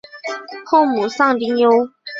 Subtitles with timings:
[0.65, 1.69] 后母丧丁忧。